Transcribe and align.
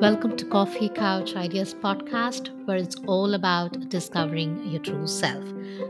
Welcome 0.00 0.36
to 0.36 0.44
Coffee 0.44 0.88
Couch 0.88 1.34
Ideas 1.34 1.74
podcast, 1.74 2.50
where 2.64 2.76
it's 2.76 2.94
all 3.08 3.34
about 3.34 3.88
discovering 3.88 4.64
your 4.68 4.80
true 4.80 5.08
self. 5.08 5.42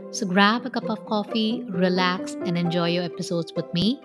So 0.09 0.25
grab 0.25 0.65
a 0.65 0.71
cup 0.71 0.89
of 0.89 1.05
coffee, 1.05 1.63
relax, 1.69 2.33
and 2.33 2.57
enjoy 2.57 2.89
your 2.89 3.03
episodes 3.03 3.53
with 3.55 3.71
me. 3.75 4.01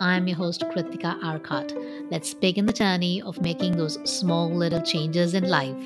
I'm 0.00 0.26
your 0.26 0.38
host, 0.38 0.62
Kritika 0.62 1.22
Arcot. 1.22 1.72
Let's 2.10 2.34
begin 2.34 2.66
the 2.66 2.72
journey 2.72 3.22
of 3.22 3.40
making 3.40 3.76
those 3.76 3.96
small 4.10 4.52
little 4.52 4.82
changes 4.82 5.34
in 5.34 5.48
life. 5.48 5.78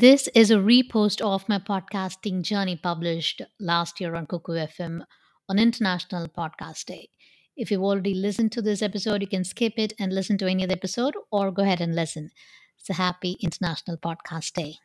This 0.00 0.28
is 0.32 0.52
a 0.52 0.58
repost 0.58 1.20
of 1.20 1.48
my 1.48 1.58
podcasting 1.58 2.42
journey 2.42 2.76
published 2.76 3.42
last 3.58 4.00
year 4.00 4.14
on 4.14 4.28
Kuku 4.28 4.54
FM 4.70 5.02
on 5.48 5.58
International 5.58 6.28
Podcast 6.28 6.84
Day. 6.84 7.08
If 7.56 7.72
you've 7.72 7.82
already 7.82 8.14
listened 8.14 8.52
to 8.52 8.62
this 8.62 8.80
episode, 8.80 9.22
you 9.22 9.26
can 9.26 9.42
skip 9.42 9.72
it 9.76 9.94
and 9.98 10.12
listen 10.12 10.38
to 10.38 10.46
any 10.46 10.62
other 10.62 10.74
episode 10.74 11.14
or 11.32 11.50
go 11.50 11.64
ahead 11.64 11.80
and 11.80 11.96
listen. 11.96 12.30
It's 12.78 12.88
a 12.90 12.92
happy 12.92 13.38
International 13.40 13.96
Podcast 13.96 14.52
Day. 14.52 14.76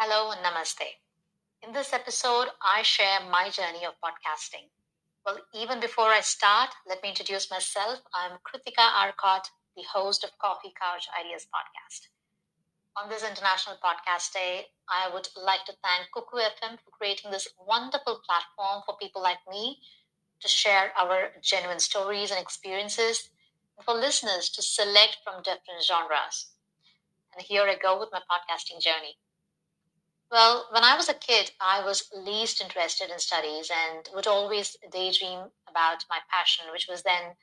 Hello 0.00 0.32
and 0.32 0.40
namaste. 0.40 0.88
In 1.66 1.74
this 1.74 1.92
episode, 1.92 2.48
I 2.62 2.80
share 2.80 3.20
my 3.30 3.50
journey 3.50 3.84
of 3.84 3.92
podcasting. 4.02 4.70
Well, 5.26 5.36
even 5.52 5.80
before 5.80 6.08
I 6.08 6.20
start, 6.22 6.70
let 6.88 7.02
me 7.02 7.10
introduce 7.10 7.50
myself. 7.50 8.00
I'm 8.14 8.38
Kritika 8.40 8.88
Arcot, 9.02 9.50
the 9.76 9.84
host 9.92 10.24
of 10.24 10.30
Coffee 10.38 10.72
Couch 10.80 11.06
Ideas 11.20 11.46
podcast. 11.52 12.13
On 12.96 13.08
this 13.08 13.24
International 13.24 13.76
Podcast 13.76 14.32
Day, 14.32 14.68
I 14.88 15.08
would 15.08 15.28
like 15.36 15.64
to 15.66 15.72
thank 15.82 16.10
Kuku 16.12 16.40
FM 16.40 16.78
for 16.78 16.90
creating 16.92 17.30
this 17.30 17.48
wonderful 17.58 18.20
platform 18.24 18.82
for 18.86 18.96
people 18.96 19.20
like 19.20 19.40
me 19.48 19.80
to 20.40 20.48
share 20.48 20.92
our 20.96 21.32
genuine 21.40 21.80
stories 21.80 22.30
and 22.30 22.40
experiences, 22.40 23.30
and 23.76 23.84
for 23.84 23.94
listeners 23.94 24.48
to 24.50 24.62
select 24.62 25.18
from 25.24 25.42
different 25.42 25.82
genres. 25.82 26.52
And 27.32 27.44
here 27.44 27.64
I 27.64 27.74
go 27.76 27.98
with 27.98 28.12
my 28.12 28.20
podcasting 28.30 28.80
journey. 28.80 29.18
Well, 30.30 30.68
when 30.70 30.84
I 30.84 30.96
was 30.96 31.08
a 31.08 31.14
kid, 31.14 31.52
I 31.60 31.84
was 31.84 32.10
least 32.12 32.60
interested 32.60 33.10
in 33.10 33.18
studies 33.18 33.70
and 33.70 34.08
would 34.14 34.26
always 34.28 34.76
daydream 34.92 35.50
about 35.68 36.04
my 36.08 36.20
passion, 36.30 36.66
which 36.72 36.86
was 36.88 37.02
then 37.02 37.36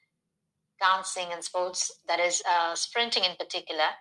dancing 0.79 1.33
and 1.33 1.44
sports, 1.44 1.91
that 2.07 2.19
is, 2.19 2.41
uh, 2.47 2.75
sprinting 2.75 3.25
in 3.25 3.35
particular. 3.35 3.97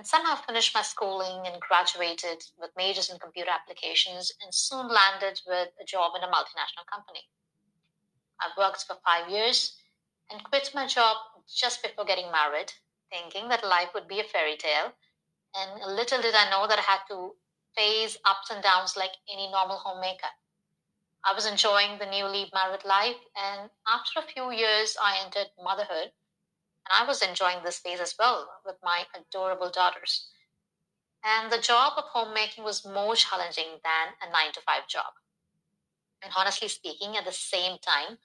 And 0.00 0.06
somehow 0.06 0.36
finished 0.36 0.74
my 0.74 0.80
schooling 0.80 1.46
and 1.46 1.60
graduated 1.60 2.42
with 2.58 2.70
majors 2.74 3.10
in 3.10 3.18
computer 3.18 3.50
applications 3.50 4.32
and 4.40 4.54
soon 4.54 4.88
landed 4.88 5.42
with 5.46 5.68
a 5.78 5.84
job 5.84 6.12
in 6.16 6.22
a 6.22 6.26
multinational 6.26 6.86
company. 6.90 7.28
I 8.40 8.48
worked 8.56 8.84
for 8.84 8.96
five 9.04 9.28
years 9.28 9.76
and 10.30 10.42
quit 10.42 10.70
my 10.74 10.86
job 10.86 11.18
just 11.54 11.82
before 11.82 12.06
getting 12.06 12.32
married, 12.32 12.72
thinking 13.10 13.50
that 13.50 13.62
life 13.62 13.90
would 13.92 14.08
be 14.08 14.20
a 14.20 14.24
fairy 14.24 14.56
tale. 14.56 14.94
And 15.54 15.94
little 15.94 16.22
did 16.22 16.34
I 16.34 16.48
know 16.48 16.66
that 16.66 16.78
I 16.78 16.92
had 16.92 17.00
to 17.08 17.36
face 17.76 18.16
ups 18.24 18.48
and 18.48 18.62
downs 18.62 18.96
like 18.96 19.12
any 19.30 19.50
normal 19.50 19.76
homemaker. 19.76 20.32
I 21.26 21.34
was 21.34 21.44
enjoying 21.44 21.98
the 21.98 22.06
newly 22.06 22.50
married 22.54 22.86
life, 22.86 23.20
and 23.36 23.68
after 23.86 24.20
a 24.20 24.32
few 24.32 24.50
years, 24.50 24.96
I 24.98 25.18
entered 25.22 25.50
motherhood, 25.62 26.12
and 26.86 27.04
I 27.04 27.06
was 27.06 27.22
enjoying 27.22 27.62
this 27.62 27.78
phase 27.78 28.00
as 28.00 28.14
well 28.18 28.48
with 28.64 28.76
my 28.82 29.06
adorable 29.14 29.70
daughters. 29.70 30.30
And 31.24 31.52
the 31.52 31.60
job 31.60 31.94
of 31.96 32.04
homemaking 32.04 32.64
was 32.64 32.84
more 32.86 33.14
challenging 33.16 33.80
than 33.84 34.14
a 34.22 34.30
nine 34.30 34.52
to 34.52 34.60
five 34.60 34.88
job. 34.88 35.12
And 36.22 36.32
honestly 36.36 36.68
speaking, 36.68 37.16
at 37.16 37.24
the 37.24 37.32
same 37.32 37.78
time, 37.78 38.18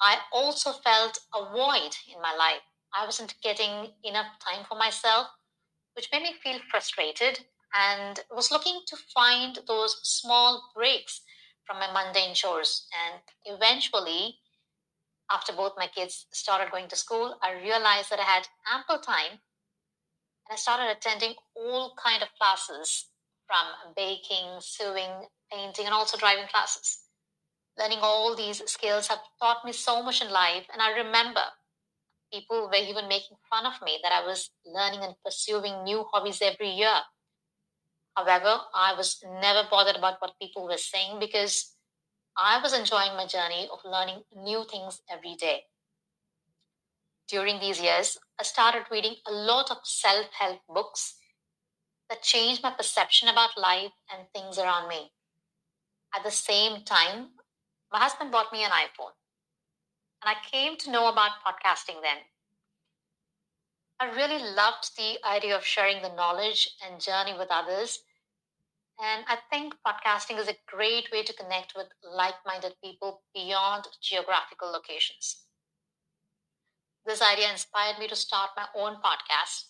I 0.00 0.18
also 0.32 0.72
felt 0.72 1.18
a 1.32 1.44
void 1.50 1.96
in 2.12 2.20
my 2.20 2.34
life. 2.34 2.62
I 2.92 3.04
wasn't 3.04 3.40
getting 3.42 3.94
enough 4.04 4.38
time 4.38 4.64
for 4.64 4.76
myself, 4.76 5.28
which 5.94 6.10
made 6.12 6.22
me 6.22 6.34
feel 6.34 6.60
frustrated 6.70 7.46
and 7.74 8.20
was 8.30 8.50
looking 8.50 8.82
to 8.86 8.96
find 8.96 9.58
those 9.66 10.00
small 10.02 10.70
breaks 10.74 11.22
from 11.66 11.78
my 11.78 11.90
mundane 11.90 12.34
chores. 12.34 12.86
And 13.06 13.22
eventually, 13.44 14.40
after 15.30 15.52
both 15.52 15.72
my 15.76 15.86
kids 15.86 16.26
started 16.32 16.70
going 16.70 16.88
to 16.88 16.96
school, 16.96 17.38
I 17.42 17.52
realized 17.52 18.10
that 18.10 18.20
I 18.20 18.24
had 18.24 18.48
ample 18.72 18.98
time 18.98 19.40
and 20.46 20.52
I 20.52 20.56
started 20.56 20.90
attending 20.90 21.34
all 21.56 21.94
kind 22.02 22.22
of 22.22 22.28
classes 22.38 23.08
from 23.46 23.94
baking, 23.96 24.60
sewing, 24.60 25.26
painting, 25.52 25.86
and 25.86 25.94
also 25.94 26.16
driving 26.16 26.46
classes 26.48 27.04
learning 27.78 27.98
all 28.02 28.36
these 28.36 28.62
skills 28.70 29.08
have 29.08 29.18
taught 29.40 29.64
me 29.64 29.72
so 29.72 30.02
much 30.02 30.22
in 30.22 30.30
life. 30.30 30.66
And 30.72 30.80
I 30.80 30.98
remember 30.98 31.42
people 32.32 32.68
were 32.68 32.74
even 32.74 33.08
making 33.08 33.36
fun 33.50 33.66
of 33.66 33.80
me 33.82 33.98
that 34.02 34.12
I 34.12 34.26
was 34.26 34.50
learning 34.64 35.00
and 35.02 35.14
pursuing 35.24 35.84
new 35.84 36.04
hobbies 36.12 36.40
every 36.42 36.70
year. 36.70 37.00
However, 38.16 38.60
I 38.74 38.94
was 38.94 39.18
never 39.42 39.66
bothered 39.68 39.96
about 39.96 40.20
what 40.20 40.38
people 40.40 40.68
were 40.68 40.78
saying 40.78 41.18
because 41.18 41.74
I 42.36 42.60
was 42.60 42.72
enjoying 42.72 43.16
my 43.16 43.26
journey 43.26 43.68
of 43.72 43.84
learning 43.84 44.24
new 44.34 44.64
things 44.64 45.02
every 45.08 45.34
day. 45.36 45.66
During 47.28 47.60
these 47.60 47.80
years, 47.80 48.18
I 48.38 48.42
started 48.42 48.90
reading 48.90 49.16
a 49.26 49.32
lot 49.32 49.70
of 49.70 49.78
self 49.84 50.26
help 50.32 50.60
books 50.68 51.16
that 52.10 52.22
changed 52.22 52.62
my 52.62 52.70
perception 52.70 53.28
about 53.28 53.56
life 53.56 53.92
and 54.12 54.28
things 54.32 54.58
around 54.58 54.88
me. 54.88 55.12
At 56.14 56.24
the 56.24 56.30
same 56.30 56.84
time, 56.84 57.30
my 57.92 57.98
husband 58.00 58.32
bought 58.32 58.52
me 58.52 58.64
an 58.64 58.70
iPhone. 58.70 59.12
And 60.22 60.28
I 60.34 60.48
came 60.50 60.76
to 60.78 60.90
know 60.90 61.08
about 61.08 61.42
podcasting 61.46 62.00
then. 62.02 62.18
I 64.00 64.06
really 64.06 64.42
loved 64.42 64.96
the 64.96 65.18
idea 65.24 65.56
of 65.56 65.64
sharing 65.64 66.02
the 66.02 66.14
knowledge 66.14 66.70
and 66.84 67.00
journey 67.00 67.34
with 67.36 67.48
others. 67.50 68.00
And 68.98 69.24
I 69.28 69.36
think 69.50 69.76
podcasting 69.86 70.36
is 70.38 70.48
a 70.48 70.58
great 70.66 71.12
way 71.12 71.22
to 71.22 71.32
connect 71.32 71.74
with 71.76 71.92
like 72.02 72.44
minded 72.44 72.74
people 72.82 73.22
beyond 73.32 73.86
geographical 74.00 74.70
locations. 74.72 75.44
This 77.06 77.22
idea 77.22 77.50
inspired 77.50 77.98
me 77.98 78.08
to 78.08 78.16
start 78.16 78.50
my 78.56 78.68
own 78.74 79.00
podcast. 79.00 79.66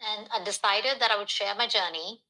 And 0.00 0.28
I 0.32 0.44
decided 0.44 1.00
that 1.00 1.10
I 1.10 1.16
would 1.16 1.30
share 1.30 1.54
my 1.54 1.66
journey 1.66 2.22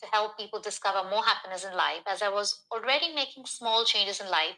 to 0.00 0.06
help 0.06 0.36
people 0.38 0.60
discover 0.60 1.08
more 1.08 1.24
happiness 1.24 1.64
in 1.64 1.74
life 1.74 2.02
as 2.06 2.22
I 2.22 2.28
was 2.28 2.64
already 2.72 3.14
making 3.14 3.46
small 3.46 3.84
changes 3.84 4.20
in 4.20 4.30
life 4.30 4.56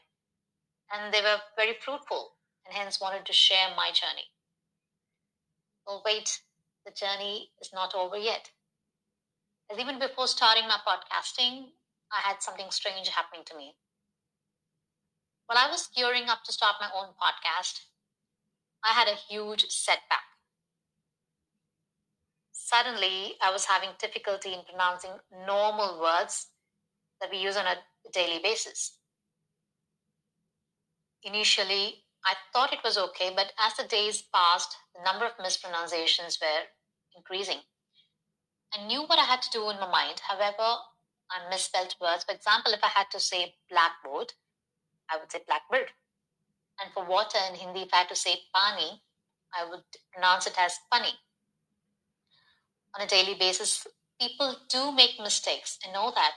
and 0.93 1.13
they 1.15 1.23
were 1.23 1.41
very 1.57 1.75
fruitful 1.75 2.37
and 2.67 2.75
hence 2.75 3.01
wanted 3.01 3.27
to 3.27 3.33
share 3.33 3.75
my 3.77 3.91
journey. 3.93 4.31
Well, 5.87 6.03
wait, 6.05 6.43
the 6.85 6.93
journey 6.93 7.51
is 7.61 7.73
not 7.73 7.93
over 7.95 8.17
yet. 8.17 8.53
As 9.71 9.79
even 9.79 9.99
before 9.99 10.27
starting 10.27 10.67
my 10.67 10.79
podcasting, 10.87 11.73
I 12.11 12.21
had 12.21 12.43
something 12.43 12.71
strange 12.71 13.09
happening 13.09 13.45
to 13.47 13.57
me. 13.57 13.77
While 15.47 15.59
I 15.59 15.71
was 15.71 15.89
gearing 15.89 16.29
up 16.29 16.43
to 16.45 16.53
start 16.53 16.77
my 16.81 16.91
own 16.95 17.15
podcast, 17.21 17.81
I 18.83 18.93
had 18.93 19.09
a 19.09 19.15
huge 19.15 19.67
setback. 19.69 20.25
Suddenly, 22.53 23.37
I 23.43 23.51
was 23.51 23.67
having 23.67 23.91
difficulty 23.99 24.53
in 24.55 24.65
pronouncing 24.65 25.21
normal 25.47 26.01
words 26.01 26.49
that 27.21 27.31
we 27.31 27.39
use 27.39 27.57
on 27.57 27.67
a 27.67 27.77
daily 28.13 28.39
basis. 28.39 28.99
Initially, 31.23 32.05
I 32.25 32.35
thought 32.53 32.73
it 32.73 32.83
was 32.83 32.99
okay, 32.99 33.33
but 33.35 33.53
as 33.59 33.75
the 33.77 33.85
days 33.85 34.23
passed, 34.23 34.77
the 34.95 35.03
number 35.03 35.27
of 35.27 35.39
mispronunciations 35.39 36.39
were 36.41 36.65
increasing. 37.15 37.63
I 38.75 38.85
knew 38.87 39.03
what 39.03 39.19
I 39.19 39.25
had 39.25 39.43
to 39.43 39.51
do 39.51 39.71
in 39.71 39.81
my 39.81 39.91
mind. 39.91 40.21
However, 40.29 40.77
I 41.31 41.49
misspelled 41.51 41.95
words. 42.01 42.25
For 42.25 42.35
example, 42.35 42.73
if 42.73 42.83
I 42.83 42.89
had 42.89 43.11
to 43.13 43.21
say 43.21 43.55
blackboard, 43.71 44.33
I 45.11 45.19
would 45.19 45.33
say 45.33 45.41
blackbird. 45.47 45.93
And 46.81 46.93
for 46.93 47.05
water 47.05 47.39
in 47.49 47.57
Hindi, 47.57 47.83
if 47.83 47.95
I 47.95 47.99
had 47.99 48.09
to 48.09 48.17
say 48.17 48.41
pani, 48.55 49.03
I 49.55 49.69
would 49.69 49.85
pronounce 50.13 50.47
it 50.47 50.59
as 50.59 50.79
pani. 50.93 51.13
On 52.95 53.03
a 53.03 53.09
daily 53.09 53.35
basis, 53.35 53.87
people 54.21 54.57
do 54.69 54.93
make 54.93 55.21
mistakes. 55.21 55.79
I 55.87 55.93
know 55.93 56.13
that. 56.15 56.37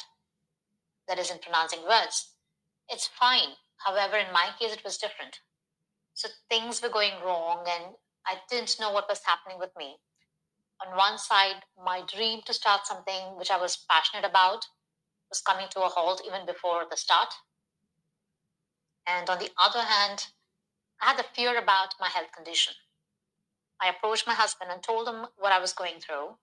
That 1.07 1.19
is 1.19 1.31
in 1.31 1.39
pronouncing 1.39 1.84
words. 1.88 2.31
It's 2.89 3.07
fine. 3.07 3.56
However, 3.86 4.18
in 4.18 4.31
my 4.34 4.50
case, 4.60 4.74
it 4.74 4.84
was 4.84 4.98
different. 4.98 5.39
So 6.13 6.30
things 6.50 6.81
were 6.81 6.89
going 6.89 7.13
wrong, 7.25 7.66
and 7.68 7.95
I 8.25 8.36
didn't 8.50 8.80
know 8.80 8.92
what 8.92 9.10
was 9.10 9.22
happening 9.25 9.57
with 9.60 9.72
me. 9.77 9.98
On 10.86 10.98
one 10.98 11.18
side, 11.18 11.63
my 11.78 12.01
dream 12.01 12.42
to 12.45 12.54
start 12.54 12.88
something 12.88 13.38
which 13.38 13.51
I 13.51 13.57
was 13.57 13.78
passionate 13.89 14.25
about 14.25 14.68
was 15.30 15.42
coming 15.42 15.68
to 15.69 15.81
a 15.81 15.89
halt 15.89 16.22
even 16.25 16.45
before 16.45 16.86
the 16.89 16.98
start. 16.98 17.33
And 19.07 19.30
on 19.30 19.39
the 19.39 19.51
other 19.62 19.81
hand, 19.83 20.28
I 21.01 21.07
had 21.07 21.18
the 21.18 21.24
fear 21.24 21.57
about 21.57 21.95
my 22.00 22.10
health 22.10 22.31
condition. 22.36 22.74
I 23.81 23.89
approached 23.89 24.28
my 24.28 24.33
husband 24.33 24.72
and 24.72 24.83
told 24.83 25.07
him 25.07 25.28
what 25.38 25.51
I 25.51 25.60
was 25.60 25.74
going 25.74 26.00
through. 26.00 26.38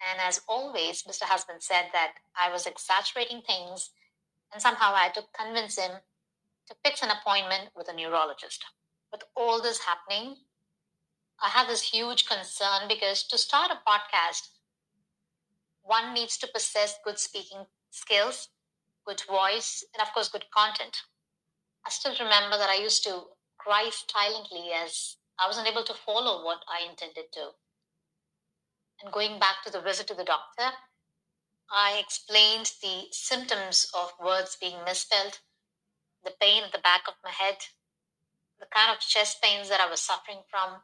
And 0.00 0.20
as 0.20 0.42
always, 0.48 1.02
Mr. 1.04 1.24
Husband 1.24 1.62
said 1.62 1.90
that 1.92 2.14
I 2.36 2.50
was 2.52 2.66
exaggerating 2.66 3.42
things 3.42 3.90
And 4.52 4.62
somehow 4.62 4.94
I 4.94 5.04
had 5.04 5.14
to 5.14 5.24
convince 5.38 5.78
him 5.78 6.00
to 6.68 6.76
fix 6.84 7.02
an 7.02 7.10
appointment 7.10 7.70
with 7.76 7.88
a 7.88 7.94
neurologist. 7.94 8.64
With 9.12 9.22
all 9.36 9.60
this 9.62 9.80
happening, 9.80 10.36
I 11.40 11.48
have 11.50 11.68
this 11.68 11.90
huge 11.90 12.26
concern 12.26 12.88
because 12.88 13.22
to 13.24 13.38
start 13.38 13.70
a 13.70 13.88
podcast, 13.88 14.48
one 15.82 16.12
needs 16.12 16.36
to 16.38 16.48
possess 16.52 16.98
good 17.04 17.18
speaking 17.18 17.66
skills, 17.90 18.48
good 19.06 19.22
voice, 19.28 19.84
and 19.94 20.02
of 20.02 20.12
course, 20.12 20.28
good 20.28 20.50
content. 20.50 20.96
I 21.86 21.90
still 21.90 22.14
remember 22.18 22.58
that 22.58 22.68
I 22.68 22.82
used 22.82 23.04
to 23.04 23.22
cry 23.56 23.90
silently 23.90 24.70
as 24.72 25.16
I 25.38 25.46
wasn't 25.46 25.68
able 25.68 25.84
to 25.84 25.94
follow 25.94 26.44
what 26.44 26.64
I 26.68 26.88
intended 26.88 27.32
to. 27.34 27.50
And 29.02 29.12
going 29.12 29.38
back 29.38 29.62
to 29.64 29.70
the 29.70 29.80
visit 29.80 30.08
to 30.08 30.14
the 30.14 30.24
doctor, 30.24 30.76
I 31.70 32.02
explained 32.02 32.72
the 32.82 33.06
symptoms 33.12 33.90
of 33.94 34.12
words 34.20 34.56
being 34.60 34.82
misspelled, 34.84 35.38
the 36.24 36.34
pain 36.40 36.64
at 36.64 36.72
the 36.72 36.78
back 36.78 37.02
of 37.06 37.14
my 37.22 37.30
head, 37.30 37.58
the 38.58 38.66
kind 38.66 38.90
of 38.90 39.00
chest 39.00 39.40
pains 39.40 39.68
that 39.68 39.80
I 39.80 39.88
was 39.88 40.00
suffering 40.00 40.42
from, 40.50 40.82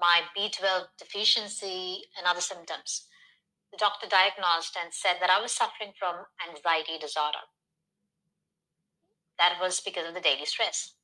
my 0.00 0.22
B12 0.36 0.86
deficiency, 0.98 2.04
and 2.16 2.26
other 2.26 2.40
symptoms. 2.40 3.06
The 3.70 3.78
doctor 3.78 4.06
diagnosed 4.08 4.76
and 4.82 4.92
said 4.92 5.16
that 5.20 5.30
I 5.30 5.40
was 5.40 5.52
suffering 5.52 5.92
from 5.98 6.26
anxiety 6.48 6.98
disorder. 6.98 7.46
That 9.38 9.60
was 9.60 9.80
because 9.80 10.08
of 10.08 10.14
the 10.14 10.20
daily 10.20 10.44
stress. 10.44 10.94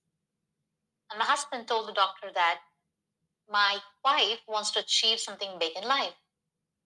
And 1.11 1.19
my 1.19 1.25
husband 1.25 1.69
told 1.69 1.89
the 1.89 1.93
doctor 1.93 2.29
that 2.35 2.61
my 3.51 3.79
wife 4.05 4.41
wants 4.49 4.73
to 4.73 4.81
achieve 4.81 5.21
something 5.21 5.59
big 5.61 5.77
in 5.77 5.87
life. 5.87 6.15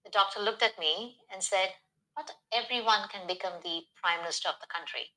The 0.04 0.10
doctor 0.10 0.40
looked 0.40 0.62
at 0.62 0.78
me 0.78 1.16
and 1.32 1.42
said, 1.42 1.70
Not 2.16 2.30
everyone 2.52 3.08
can 3.08 3.26
become 3.26 3.54
the 3.62 3.82
prime 4.00 4.20
minister 4.20 4.48
of 4.48 4.60
the 4.60 4.66
country. 4.66 5.12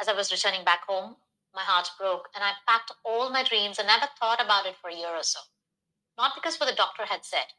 As 0.00 0.08
I 0.08 0.12
was 0.12 0.30
returning 0.30 0.64
back 0.64 0.84
home, 0.86 1.16
my 1.58 1.64
heart 1.64 1.90
broke 1.98 2.28
and 2.34 2.44
I 2.44 2.52
packed 2.68 2.92
all 3.04 3.30
my 3.30 3.42
dreams 3.42 3.78
and 3.78 3.88
never 3.88 4.06
thought 4.18 4.40
about 4.40 4.66
it 4.66 4.76
for 4.80 4.90
a 4.90 4.94
year 4.94 5.10
or 5.10 5.24
so. 5.24 5.40
Not 6.16 6.32
because 6.36 6.58
what 6.60 6.68
the 6.68 6.76
doctor 6.76 7.04
had 7.04 7.24
said. 7.24 7.50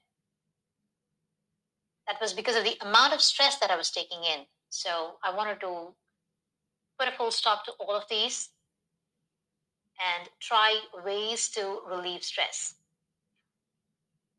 That 2.07 2.21
was 2.21 2.31
because 2.33 2.55
of 2.55 2.63
the 2.63 2.77
amount 2.81 3.13
of 3.13 3.21
stress 3.21 3.59
that 3.59 3.69
I 3.69 3.75
was 3.75 3.91
taking 3.91 4.19
in. 4.23 4.45
So 4.69 5.15
I 5.21 5.35
wanted 5.35 5.59
to 5.61 5.95
put 6.97 7.09
a 7.09 7.11
full 7.11 7.31
stop 7.31 7.65
to 7.65 7.73
all 7.73 7.93
of 7.93 8.07
these 8.09 8.49
and 9.99 10.29
try 10.39 10.79
ways 11.03 11.49
to 11.49 11.81
relieve 11.85 12.23
stress. 12.23 12.75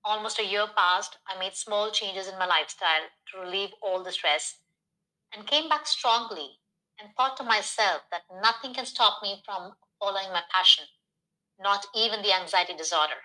Almost 0.03 0.39
a 0.39 0.47
year 0.47 0.67
passed, 0.75 1.19
I 1.29 1.39
made 1.39 1.55
small 1.55 1.91
changes 1.91 2.29
in 2.29 2.39
my 2.39 2.47
lifestyle 2.47 3.13
to 3.31 3.41
relieve 3.41 3.75
all 3.83 4.03
the 4.03 4.13
stress 4.13 4.57
and 5.35 5.47
came 5.47 5.69
back 5.69 5.87
strongly 5.87 6.60
and 7.01 7.15
thought 7.17 7.37
to 7.39 7.43
myself 7.43 8.03
that 8.11 8.23
nothing 8.43 8.75
can 8.75 8.85
stop 8.87 9.23
me 9.23 9.43
from 9.45 9.73
following 9.99 10.31
my 10.33 10.43
passion, 10.53 10.85
not 11.59 11.87
even 11.95 12.23
the 12.23 12.33
anxiety 12.33 12.75
disorder. 12.75 13.21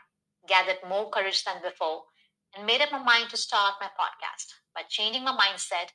Gathered 0.48 0.77
more 0.88 1.10
courage 1.10 1.44
than 1.44 1.62
before 1.62 2.04
and 2.56 2.66
made 2.66 2.81
up 2.81 2.92
my 2.92 3.04
mind 3.04 3.30
to 3.30 3.38
start 3.38 3.75
my 3.81 3.88
podcast 3.88 4.54
by 4.74 4.83
changing 4.88 5.24
my 5.24 5.36
mindset 5.36 5.89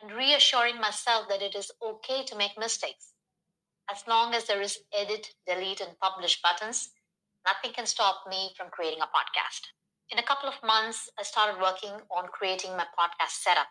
and 0.00 0.12
reassuring 0.12 0.80
myself 0.80 1.28
that 1.28 1.42
it 1.42 1.54
is 1.54 1.72
okay 1.82 2.24
to 2.24 2.36
make 2.36 2.56
mistakes. 2.58 3.12
As 3.90 4.06
long 4.06 4.34
as 4.34 4.44
there 4.46 4.62
is 4.62 4.78
edit, 4.94 5.34
delete, 5.46 5.80
and 5.80 5.98
publish 6.00 6.40
buttons, 6.40 6.90
nothing 7.46 7.72
can 7.72 7.86
stop 7.86 8.22
me 8.28 8.52
from 8.56 8.70
creating 8.70 9.00
a 9.00 9.06
podcast. 9.06 9.62
In 10.10 10.18
a 10.18 10.22
couple 10.22 10.48
of 10.48 10.62
months, 10.62 11.10
I 11.18 11.22
started 11.22 11.60
working 11.60 11.92
on 12.10 12.28
creating 12.28 12.76
my 12.76 12.86
podcast 12.98 13.42
setup 13.42 13.68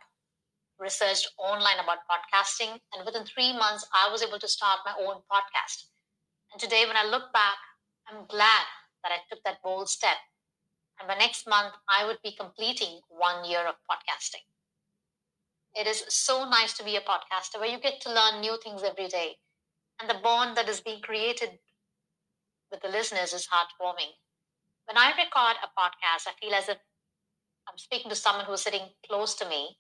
researched 0.80 1.28
online 1.38 1.80
about 1.80 2.06
podcasting, 2.10 2.80
and 2.94 3.06
within 3.06 3.26
three 3.26 3.54
months, 3.54 3.88
I 3.94 4.12
was 4.12 4.22
able 4.22 4.40
to 4.40 4.48
start 4.48 4.80
my 4.86 4.94
own 5.00 5.22
podcast. 5.32 5.90
And 6.52 6.62
today, 6.62 6.86
when 6.86 6.98
I 6.98 7.06
look 7.06 7.34
back, 7.34 7.58
I'm 8.08 8.26
glad 8.28 8.66
that 9.04 9.12
I 9.12 9.18
took 9.30 9.44
that 9.44 9.62
bold 9.64 9.90
step. 9.90 10.18
And 11.00 11.08
by 11.08 11.16
next 11.16 11.48
month, 11.48 11.74
I 11.90 12.06
would 12.06 12.20
be 12.24 12.36
completing 12.36 13.02
one 13.10 13.46
year 13.50 13.66
of 13.68 13.76
podcasting. 13.90 14.46
It 15.76 15.86
is 15.86 16.06
so 16.10 16.50
nice 16.50 16.74
to 16.78 16.84
be 16.84 16.96
a 16.96 17.02
podcaster 17.02 17.60
where 17.60 17.70
you 17.70 17.80
get 17.80 18.02
to 18.02 18.14
learn 18.14 18.42
new 18.42 18.58
things 18.64 18.84
every 18.84 19.08
day. 19.08 19.38
And 20.00 20.10
the 20.10 20.20
bond 20.24 20.58
that 20.58 20.70
is 20.70 20.82
being 20.82 21.02
created 21.02 21.60
with 22.72 22.82
the 22.82 22.90
listeners 22.90 23.34
is 23.34 23.48
heartwarming. 23.48 24.14
When 24.86 24.98
I 24.98 25.10
record 25.10 25.58
a 25.62 25.80
podcast, 25.80 26.28
I 26.28 26.34
feel 26.40 26.54
as 26.54 26.70
if 26.70 26.78
I'm 27.70 27.78
speaking 27.78 28.10
to 28.10 28.16
someone 28.16 28.46
who's 28.46 28.62
sitting 28.62 28.90
close 29.08 29.36
to 29.36 29.48
me 29.48 29.78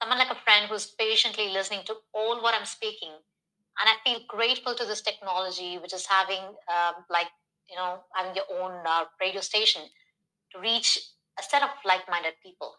someone 0.00 0.18
like 0.18 0.30
a 0.30 0.42
friend 0.44 0.66
who's 0.68 0.86
patiently 0.86 1.48
listening 1.48 1.82
to 1.86 1.94
all 2.14 2.42
what 2.42 2.54
I'm 2.54 2.66
speaking. 2.66 3.10
And 3.10 3.88
I 3.88 3.96
feel 4.04 4.20
grateful 4.28 4.74
to 4.74 4.84
this 4.84 5.02
technology, 5.02 5.78
which 5.78 5.94
is 5.94 6.06
having, 6.06 6.42
um, 6.42 7.04
like, 7.10 7.28
you 7.68 7.76
know, 7.76 8.00
having 8.14 8.34
your 8.34 8.44
own 8.60 8.72
uh, 8.86 9.04
radio 9.20 9.40
station 9.40 9.82
to 10.52 10.60
reach 10.60 10.98
a 11.38 11.42
set 11.42 11.62
of 11.62 11.70
like 11.84 12.08
minded 12.10 12.34
people. 12.42 12.74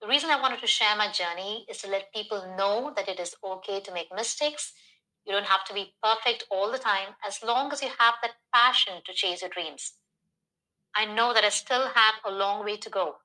The 0.00 0.08
reason 0.08 0.30
I 0.30 0.40
wanted 0.40 0.60
to 0.60 0.66
share 0.66 0.96
my 0.96 1.10
journey 1.12 1.64
is 1.70 1.78
to 1.78 1.88
let 1.88 2.12
people 2.12 2.54
know 2.58 2.92
that 2.96 3.08
it 3.08 3.20
is 3.20 3.36
okay 3.44 3.80
to 3.80 3.92
make 3.92 4.08
mistakes. 4.14 4.72
You 5.24 5.32
don't 5.32 5.46
have 5.46 5.64
to 5.66 5.74
be 5.74 5.94
perfect 6.02 6.44
all 6.50 6.72
the 6.72 6.78
time 6.78 7.14
as 7.24 7.42
long 7.42 7.72
as 7.72 7.82
you 7.82 7.88
have 7.98 8.14
that 8.22 8.32
passion 8.52 8.94
to 9.06 9.14
chase 9.14 9.42
your 9.42 9.50
dreams. 9.50 9.94
I 10.94 11.04
know 11.06 11.32
that 11.32 11.44
I 11.44 11.50
still 11.50 11.88
have 11.94 12.14
a 12.24 12.30
long 12.30 12.64
way 12.64 12.76
to 12.78 12.90
go, 12.90 13.16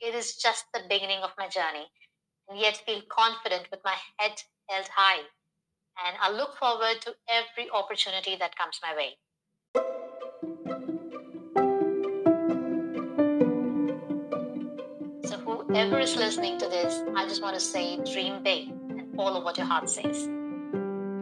it 0.00 0.14
is 0.14 0.36
just 0.36 0.66
the 0.72 0.80
beginning 0.88 1.20
of 1.22 1.30
my 1.38 1.48
journey, 1.48 1.86
and 2.48 2.58
yet 2.58 2.82
feel 2.84 3.02
confident 3.08 3.68
with 3.70 3.80
my 3.84 3.94
head 4.18 4.32
held 4.68 4.88
high. 4.88 5.22
And 6.04 6.16
I 6.20 6.30
look 6.30 6.56
forward 6.58 7.00
to 7.02 7.14
every 7.28 7.70
opportunity 7.70 8.36
that 8.36 8.56
comes 8.56 8.78
my 8.82 8.94
way. 8.94 9.16
So, 15.24 15.38
whoever 15.38 15.98
is 15.98 16.16
listening 16.16 16.58
to 16.58 16.68
this, 16.68 17.02
I 17.16 17.26
just 17.26 17.42
want 17.42 17.54
to 17.54 17.60
say 17.60 17.96
dream 18.12 18.42
big 18.42 18.68
and 18.68 19.14
follow 19.16 19.42
what 19.42 19.56
your 19.56 19.66
heart 19.66 19.88
says. 19.88 20.28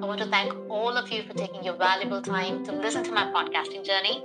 I 0.03 0.07
want 0.07 0.21
to 0.21 0.27
thank 0.27 0.53
all 0.69 0.97
of 0.97 1.11
you 1.11 1.23
for 1.23 1.35
taking 1.35 1.63
your 1.63 1.77
valuable 1.77 2.21
time 2.21 2.65
to 2.65 2.73
listen 2.73 3.05
to 3.05 3.13
my 3.13 3.31
podcasting 3.33 3.85
journey 3.85 4.25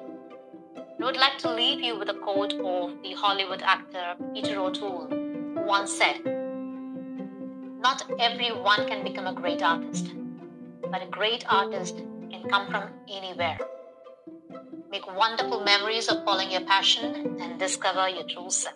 I 1.02 1.06
would 1.06 1.16
like 1.16 1.38
to 1.40 1.54
leave 1.54 1.80
you 1.80 1.98
with 1.98 2.10
a 2.10 2.14
quote 2.14 2.52
of 2.54 3.02
the 3.02 3.14
Hollywood 3.14 3.62
actor 3.62 4.16
Peter 4.34 4.60
O'Toole, 4.60 5.08
who 5.08 5.62
once 5.66 5.94
said, 5.94 6.26
Not 7.80 8.04
everyone 8.20 8.86
can 8.86 9.06
become 9.06 9.26
a 9.26 9.34
great 9.34 9.64
artist, 9.64 10.12
but 10.92 11.02
a 11.02 11.06
great 11.06 11.46
artist 11.50 11.96
can 12.30 12.50
come 12.50 12.70
from 12.70 12.90
anywhere. 13.10 13.58
Make 14.92 15.08
wonderful 15.16 15.64
memories 15.64 16.10
of 16.10 16.26
following 16.26 16.52
your 16.52 16.66
passion 16.66 17.38
and 17.40 17.58
discover 17.58 18.10
your 18.10 18.26
true 18.28 18.50
self. 18.50 18.76